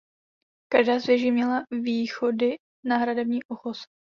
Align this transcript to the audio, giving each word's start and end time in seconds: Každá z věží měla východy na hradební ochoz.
Každá 0.71 0.99
z 0.99 1.05
věží 1.05 1.31
měla 1.31 1.63
východy 1.81 2.55
na 2.85 2.97
hradební 2.97 3.43
ochoz. 3.43 3.81